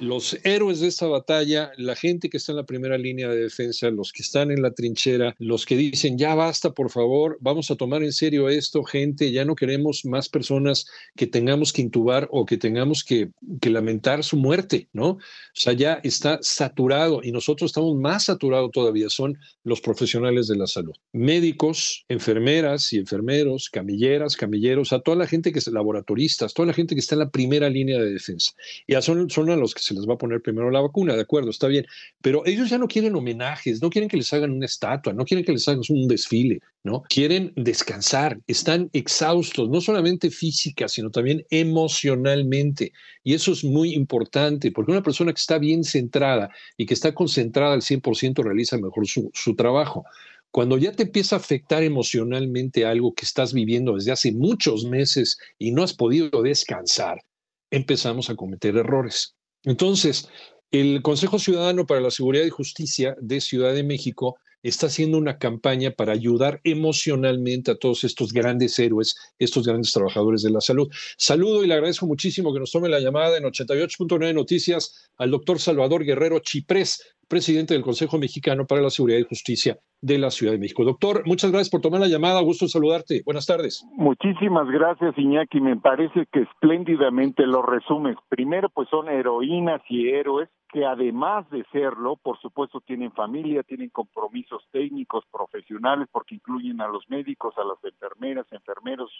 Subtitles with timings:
[0.00, 3.90] los héroes de esta batalla, la gente que está en la primera línea de defensa,
[3.90, 7.76] los que están en la trinchera, los que dicen, ya basta, por favor, vamos a
[7.76, 10.86] tomar en serio esto, gente, ya no queremos más personas
[11.16, 13.30] que tengamos que intubar o que tengamos que,
[13.70, 15.10] lamentar su muerte, ¿no?
[15.10, 15.18] O
[15.54, 20.66] sea, ya está saturado y nosotros estamos más saturados todavía, son los profesionales de la
[20.66, 26.66] salud, médicos, enfermeras y enfermeros, camilleras, camilleros, a toda la gente que es laboratoristas, toda
[26.66, 28.52] la gente que está en la primera línea de defensa.
[28.88, 31.22] Ya son, son a los que se les va a poner primero la vacuna, de
[31.22, 31.84] acuerdo, está bien,
[32.22, 35.44] pero ellos ya no quieren homenajes, no quieren que les hagan una estatua, no quieren
[35.44, 37.02] que les hagan un desfile, ¿no?
[37.08, 42.92] Quieren descansar, están exhaustos, no solamente física, sino también emocionalmente.
[43.24, 47.12] Y eso es muy importante, porque una persona que está bien centrada y que está
[47.12, 50.04] concentrada al 100% realiza mejor su, su trabajo.
[50.52, 55.38] Cuando ya te empieza a afectar emocionalmente algo que estás viviendo desde hace muchos meses
[55.58, 57.22] y no has podido descansar,
[57.70, 59.36] empezamos a cometer errores.
[59.64, 60.28] Entonces,
[60.70, 65.38] el Consejo Ciudadano para la Seguridad y Justicia de Ciudad de México está haciendo una
[65.38, 70.88] campaña para ayudar emocionalmente a todos estos grandes héroes, estos grandes trabajadores de la salud.
[71.16, 75.58] Saludo y le agradezco muchísimo que nos tome la llamada en 88.9 Noticias al doctor
[75.58, 80.52] Salvador Guerrero Chiprés, presidente del Consejo Mexicano para la Seguridad y Justicia de la Ciudad
[80.52, 80.84] de México.
[80.84, 82.40] Doctor, muchas gracias por tomar la llamada.
[82.40, 83.22] Gusto saludarte.
[83.24, 83.84] Buenas tardes.
[83.92, 85.60] Muchísimas gracias, Iñaki.
[85.60, 88.16] Me parece que espléndidamente lo resumes.
[88.28, 93.90] Primero, pues son heroínas y héroes que además de serlo, por supuesto, tienen familia, tienen
[93.90, 99.10] compromisos técnicos, profesionales, porque incluyen a los médicos, a las enfermeras, enfermeros,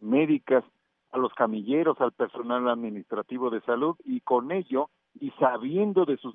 [0.00, 0.64] médicas,
[1.10, 4.88] a los camilleros, al personal administrativo de salud y con ello
[5.20, 6.34] y sabiendo de sus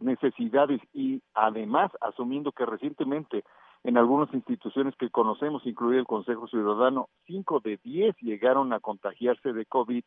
[0.00, 3.44] necesidades y además asumiendo que recientemente
[3.84, 9.52] en algunas instituciones que conocemos, incluido el Consejo Ciudadano, cinco de diez llegaron a contagiarse
[9.52, 10.04] de COVID.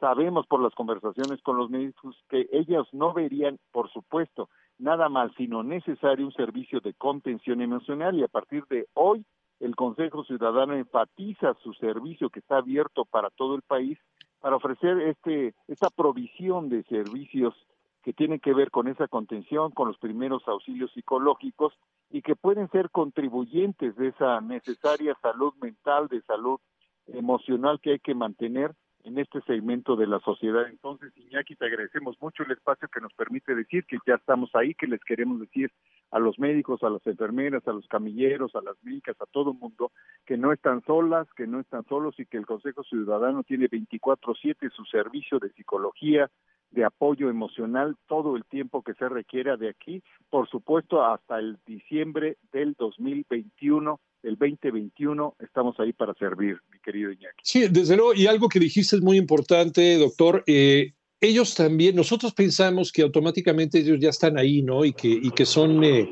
[0.00, 5.32] Sabemos por las conversaciones con los médicos que ellos no verían, por supuesto, nada mal,
[5.36, 8.18] sino necesario un servicio de contención emocional.
[8.18, 9.26] Y a partir de hoy
[9.60, 13.98] el Consejo Ciudadano enfatiza su servicio que está abierto para todo el país
[14.40, 17.54] para ofrecer este esta provisión de servicios
[18.02, 21.74] que tienen que ver con esa contención, con los primeros auxilios psicológicos
[22.08, 26.58] y que pueden ser contribuyentes de esa necesaria salud mental, de salud
[27.06, 28.74] emocional que hay que mantener
[29.04, 30.68] en este segmento de la sociedad.
[30.68, 34.74] Entonces, Iñaki, te agradecemos mucho el espacio que nos permite decir que ya estamos ahí,
[34.74, 35.70] que les queremos decir
[36.10, 39.58] a los médicos, a las enfermeras, a los camilleros, a las médicas, a todo el
[39.58, 39.92] mundo,
[40.26, 44.70] que no están solas, que no están solos y que el Consejo Ciudadano tiene 24/7
[44.70, 46.30] su servicio de psicología,
[46.70, 51.58] de apoyo emocional todo el tiempo que se requiera de aquí, por supuesto hasta el
[51.66, 57.42] diciembre del 2021 el 2021 estamos ahí para servir, mi querido Iñaki.
[57.42, 60.44] Sí, desde luego, y algo que dijiste es muy importante, doctor.
[60.46, 64.84] Eh, ellos también, nosotros pensamos que automáticamente ellos ya están ahí, ¿no?
[64.84, 66.10] Y que, y que son eh,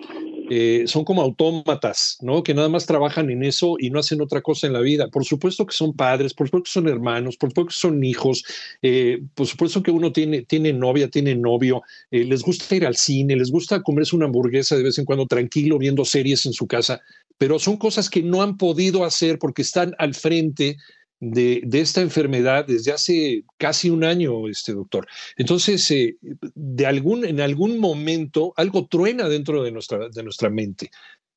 [0.50, 2.42] eh, son como autómatas, ¿no?
[2.42, 5.08] Que nada más trabajan en eso y no hacen otra cosa en la vida.
[5.08, 8.44] Por supuesto que son padres, por supuesto que son hermanos, por supuesto que son hijos,
[8.80, 12.96] eh, por supuesto que uno tiene, tiene novia, tiene novio, eh, les gusta ir al
[12.96, 16.66] cine, les gusta comerse una hamburguesa de vez en cuando tranquilo viendo series en su
[16.66, 17.00] casa,
[17.36, 20.78] pero son cosas que no han podido hacer porque están al frente
[21.20, 25.06] de, esta enfermedad desde hace casi un año, este doctor.
[25.36, 26.16] Entonces, eh,
[26.54, 30.90] de algún, en algún momento algo truena dentro de nuestra, de nuestra mente,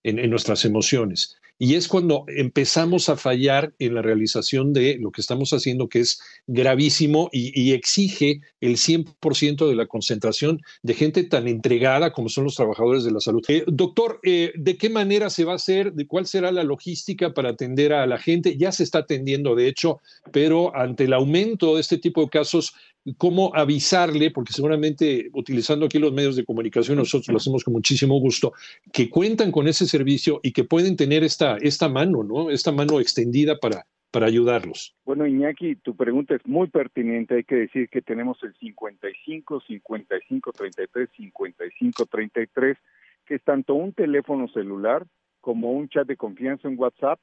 [0.03, 1.37] en nuestras emociones.
[1.63, 5.99] Y es cuando empezamos a fallar en la realización de lo que estamos haciendo, que
[5.99, 12.45] es gravísimo y, exige el 100% de la concentración de gente tan entregada como son
[12.45, 13.43] los trabajadores de la salud.
[13.47, 15.93] Eh, doctor, eh, ¿de qué manera se va a hacer?
[15.93, 18.57] ¿De cuál será la logística para atender a la gente?
[18.57, 22.73] Ya se está atendiendo, de hecho, pero ante el aumento de este tipo de casos,
[23.17, 28.19] cómo avisarle, porque seguramente utilizando aquí los medios de comunicación, nosotros lo hacemos con muchísimo
[28.19, 28.53] gusto,
[28.91, 32.49] que cuentan con ese servicio y que pueden tener esta, esta mano, ¿no?
[32.51, 34.93] Esta mano extendida para, para ayudarlos?
[35.05, 37.35] Bueno, Iñaki, tu pregunta es muy pertinente.
[37.35, 42.77] Hay que decir que tenemos el 55, 55, 33, 55, 33,
[43.25, 45.07] que es tanto un teléfono celular
[45.39, 47.19] como un chat de confianza en WhatsApp.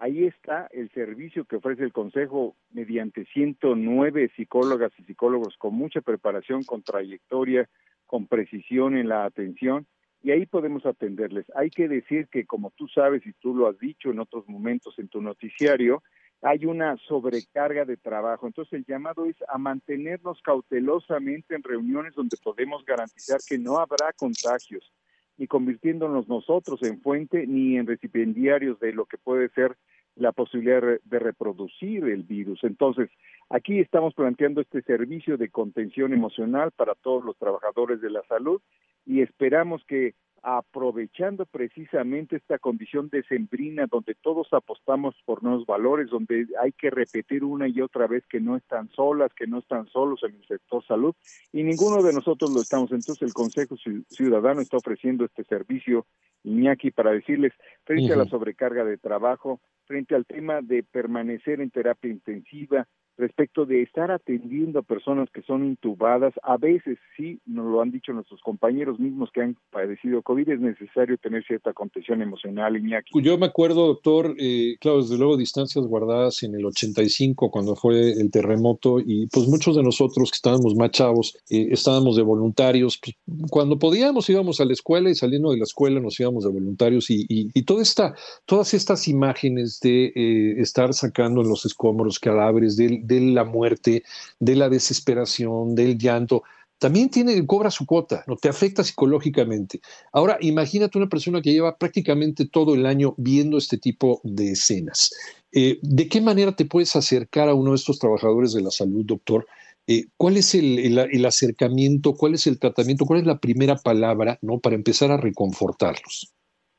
[0.00, 6.00] Ahí está el servicio que ofrece el Consejo mediante 109 psicólogas y psicólogos con mucha
[6.00, 7.68] preparación, con trayectoria,
[8.06, 9.86] con precisión en la atención
[10.22, 11.46] y ahí podemos atenderles.
[11.54, 14.98] Hay que decir que, como tú sabes y tú lo has dicho en otros momentos
[14.98, 16.02] en tu noticiario,
[16.42, 18.46] hay una sobrecarga de trabajo.
[18.46, 24.12] Entonces el llamado es a mantenernos cautelosamente en reuniones donde podemos garantizar que no habrá
[24.16, 24.92] contagios,
[25.36, 29.76] ni convirtiéndonos nosotros en fuente ni en recipiendiarios de lo que puede ser
[30.18, 32.64] la posibilidad de reproducir el virus.
[32.64, 33.08] Entonces,
[33.48, 38.60] aquí estamos planteando este servicio de contención emocional para todos los trabajadores de la salud
[39.06, 46.46] y esperamos que aprovechando precisamente esta condición decembrina donde todos apostamos por nuevos valores, donde
[46.60, 50.20] hay que repetir una y otra vez que no están solas, que no están solos
[50.22, 51.14] en el sector salud
[51.52, 52.92] y ninguno de nosotros lo estamos.
[52.92, 53.76] Entonces el Consejo
[54.08, 56.06] Ciudadano está ofreciendo este servicio,
[56.44, 57.52] Iñaki, para decirles,
[57.84, 62.86] frente a la sobrecarga de trabajo, frente al tema de permanecer en terapia intensiva,
[63.18, 66.32] respecto de estar atendiendo a personas que son intubadas.
[66.42, 70.60] A veces, sí, nos lo han dicho nuestros compañeros mismos que han padecido COVID, es
[70.60, 73.20] necesario tener cierta contención emocional, Iñaki.
[73.20, 78.12] Yo me acuerdo, doctor, eh, claro, desde luego distancias guardadas en el 85, cuando fue
[78.12, 82.98] el terremoto, y pues muchos de nosotros que estábamos más chavos, eh, estábamos de voluntarios.
[82.98, 83.16] Pues,
[83.50, 87.10] cuando podíamos íbamos a la escuela y saliendo de la escuela nos íbamos de voluntarios
[87.10, 88.14] y, y, toda esta,
[88.46, 94.04] todas estas imágenes de eh, estar sacando en los escombros cadáveres del de la muerte,
[94.38, 96.44] de la desesperación, del llanto,
[96.78, 98.36] también tiene, cobra su cuota, ¿no?
[98.36, 99.80] Te afecta psicológicamente.
[100.12, 105.10] Ahora, imagínate una persona que lleva prácticamente todo el año viendo este tipo de escenas.
[105.50, 109.04] Eh, ¿De qué manera te puedes acercar a uno de estos trabajadores de la salud,
[109.04, 109.46] doctor?
[109.88, 112.14] Eh, ¿Cuál es el, acercamiento?
[112.14, 113.06] ¿Cuál es el tratamiento?
[113.06, 114.60] ¿Cuál es la primera palabra, ¿no?
[114.60, 116.32] Para empezar a reconfortarlos.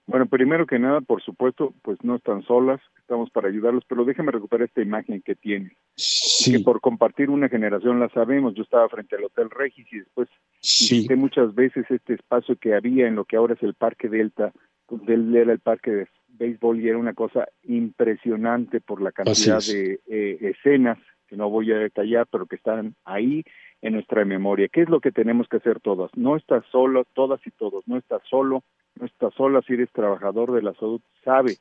[0.09, 4.31] Bueno, primero que nada, por supuesto, pues no están solas, estamos para ayudarlos, pero déjame
[4.31, 5.73] recuperar esta imagen que tiene.
[5.97, 6.51] Sí.
[6.51, 8.55] Que por compartir una generación la sabemos.
[8.55, 10.27] Yo estaba frente al Hotel Regis y después
[10.61, 10.95] sí.
[10.95, 14.51] visité muchas veces este espacio que había en lo que ahora es el Parque Delta,
[14.89, 19.99] donde era el parque de béisbol y era una cosa impresionante por la cantidad de
[20.07, 20.97] eh, escenas
[21.27, 23.43] que no voy a detallar, pero que están ahí
[23.83, 24.69] en nuestra memoria.
[24.69, 26.09] ¿Qué es lo que tenemos que hacer todas?
[26.15, 28.63] No estás solo, todas y todos, no estás solo,
[28.95, 31.57] no estás sola si eres trabajador de la salud, sabe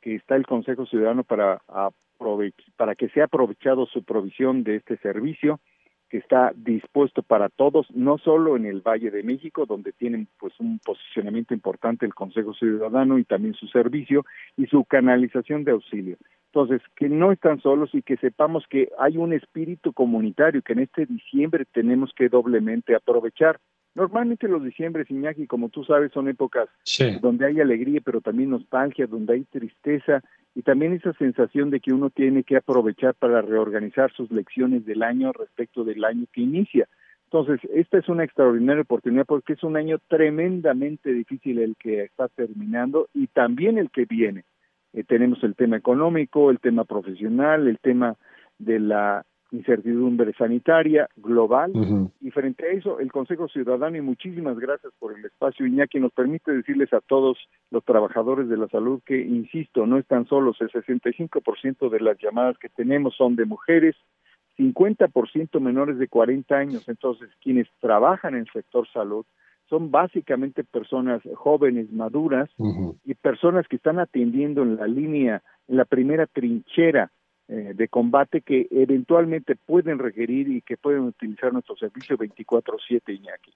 [0.00, 1.62] que está el Consejo Ciudadano para,
[2.76, 5.60] para que sea aprovechado su provisión de este servicio,
[6.10, 10.52] que está dispuesto para todos, no solo en el Valle de México, donde tienen pues
[10.60, 14.24] un posicionamiento importante el Consejo Ciudadano y también su servicio
[14.56, 16.16] y su canalización de auxilio.
[16.54, 20.80] Entonces, que no están solos y que sepamos que hay un espíritu comunitario que en
[20.80, 23.58] este diciembre tenemos que doblemente aprovechar.
[23.94, 26.68] Normalmente los diciembres, Iñaki, como tú sabes, son épocas
[27.20, 30.22] donde hay alegría, pero también nostalgia, donde hay tristeza
[30.54, 35.02] y también esa sensación de que uno tiene que aprovechar para reorganizar sus lecciones del
[35.02, 36.88] año respecto del año que inicia.
[37.24, 42.28] Entonces, esta es una extraordinaria oportunidad porque es un año tremendamente difícil el que está
[42.28, 44.44] terminando y también el que viene.
[44.92, 48.16] Eh, tenemos el tema económico, el tema profesional, el tema
[48.58, 51.72] de la incertidumbre sanitaria global.
[52.20, 56.12] Y frente a eso el Consejo Ciudadano y muchísimas gracias por el espacio Iñaki nos
[56.12, 57.38] permite decirles a todos
[57.70, 60.56] los trabajadores de la salud que insisto no están solos.
[60.60, 63.96] El 65% de las llamadas que tenemos son de mujeres
[64.58, 66.88] 50% menores de 40 años.
[66.88, 69.24] Entonces quienes trabajan en el sector salud
[69.68, 72.50] son básicamente personas jóvenes, maduras
[73.04, 77.10] y personas que están atendiendo en la línea, en la primera trinchera
[77.48, 83.52] eh, de combate que eventualmente pueden requerir y que pueden utilizar nuestro servicio 24/7, Iñaki.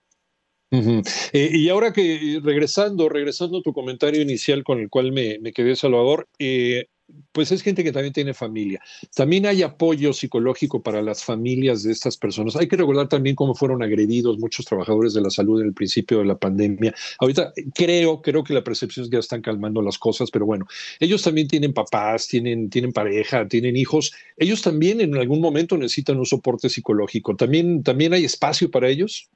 [1.33, 5.53] Eh, y ahora que regresando, regresando a tu comentario inicial con el cual me, me
[5.53, 6.89] quedé, Salvador, eh,
[7.33, 8.81] pues es gente que también tiene familia.
[9.15, 12.57] También hay apoyo psicológico para las familias de estas personas.
[12.57, 16.19] Hay que recordar también cómo fueron agredidos muchos trabajadores de la salud en el principio
[16.19, 16.95] de la pandemia.
[17.19, 20.67] Ahorita creo, creo que la percepción es que ya están calmando las cosas, pero bueno,
[21.01, 24.13] ellos también tienen papás, tienen, tienen pareja, tienen hijos.
[24.37, 27.37] Ellos también en algún momento necesitan un soporte psicológico.
[27.37, 29.31] ¿También, también hay espacio para ellos?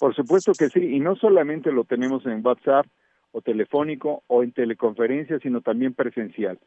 [0.00, 2.86] Por supuesto que sí, y no solamente lo tenemos en WhatsApp
[3.30, 6.58] o telefónico o en teleconferencia, sino también presencial.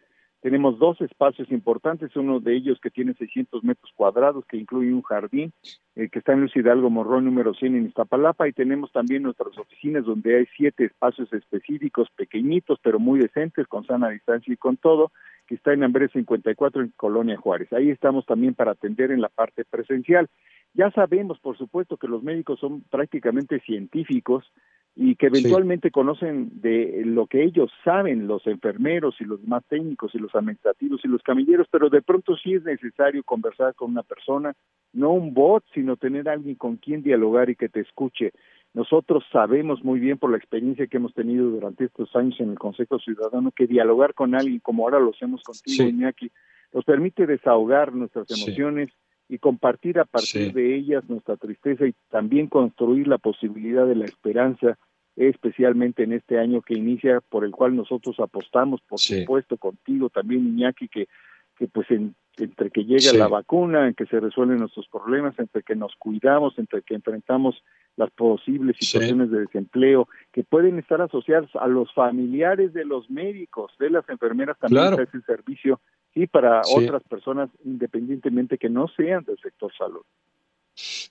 [0.42, 5.02] Tenemos dos espacios importantes, uno de ellos que tiene 600 metros cuadrados, que incluye un
[5.02, 5.52] jardín,
[5.96, 9.58] eh, que está en Luis Hidalgo Morrón número 100 en Iztapalapa, y tenemos también nuestras
[9.58, 14.78] oficinas donde hay siete espacios específicos, pequeñitos, pero muy decentes, con sana distancia y con
[14.78, 15.12] todo.
[15.48, 17.72] Que está en Ambrés 54 en Colonia Juárez.
[17.74, 20.30] Ahí estamos también para atender en la parte presencial.
[20.74, 24.52] Ya sabemos, por supuesto, que los médicos son prácticamente científicos
[24.96, 30.16] y que eventualmente conocen de lo que ellos saben, los enfermeros y los más técnicos
[30.16, 34.04] y los administrativos y los camilleros, pero de pronto sí es necesario conversar con una
[34.04, 34.54] persona,
[34.94, 38.32] no un bot, sino tener alguien con quien dialogar y que te escuche.
[38.74, 42.60] Nosotros sabemos muy bien por la experiencia que hemos tenido durante estos años en el
[42.60, 46.32] Consejo Ciudadano que dialogar con alguien como ahora lo hacemos contigo, Iñaki,
[46.74, 48.90] nos permite desahogar nuestras emociones
[49.30, 54.06] y compartir a partir de ellas nuestra tristeza y también construir la posibilidad de la
[54.06, 54.78] esperanza,
[55.16, 60.46] especialmente en este año que inicia, por el cual nosotros apostamos, por supuesto, contigo también,
[60.46, 61.08] Iñaki, que
[61.56, 65.76] que pues entre que llegue la vacuna, en que se resuelven nuestros problemas, entre que
[65.76, 67.64] nos cuidamos, entre que enfrentamos
[67.98, 73.72] las posibles situaciones de desempleo, que pueden estar asociadas a los familiares de los médicos,
[73.80, 75.04] de las enfermeras también claro.
[75.04, 75.80] ese servicio
[76.14, 80.04] y para otras personas independientemente que no sean del sector salud.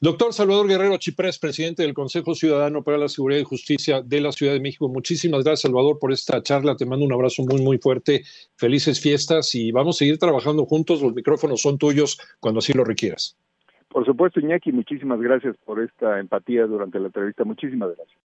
[0.00, 4.32] Doctor Salvador Guerrero Chiprés, presidente del Consejo Ciudadano para la Seguridad y Justicia de la
[4.32, 4.88] Ciudad de México.
[4.88, 6.76] Muchísimas gracias, Salvador, por esta charla.
[6.76, 8.24] Te mando un abrazo muy, muy fuerte.
[8.56, 11.00] Felices fiestas y vamos a seguir trabajando juntos.
[11.00, 13.38] Los micrófonos son tuyos cuando así lo requieras.
[13.94, 17.44] Por supuesto, Iñaki, muchísimas gracias por esta empatía durante la entrevista.
[17.44, 18.18] Muchísimas gracias.